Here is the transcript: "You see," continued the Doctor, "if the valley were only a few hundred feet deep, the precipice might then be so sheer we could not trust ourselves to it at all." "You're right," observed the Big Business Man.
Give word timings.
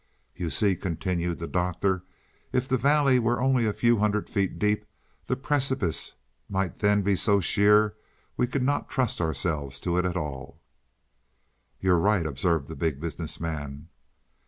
"You 0.35 0.49
see," 0.49 0.75
continued 0.75 1.37
the 1.37 1.45
Doctor, 1.45 2.01
"if 2.51 2.67
the 2.67 2.75
valley 2.79 3.19
were 3.19 3.39
only 3.39 3.67
a 3.67 3.71
few 3.71 3.97
hundred 3.99 4.31
feet 4.31 4.57
deep, 4.57 4.83
the 5.27 5.35
precipice 5.35 6.15
might 6.49 6.79
then 6.79 7.03
be 7.03 7.15
so 7.15 7.39
sheer 7.39 7.93
we 8.35 8.47
could 8.47 8.63
not 8.63 8.89
trust 8.89 9.21
ourselves 9.21 9.79
to 9.81 9.99
it 9.99 10.05
at 10.05 10.17
all." 10.17 10.59
"You're 11.79 11.99
right," 11.99 12.25
observed 12.25 12.67
the 12.67 12.75
Big 12.75 12.99
Business 12.99 13.39
Man. 13.39 13.89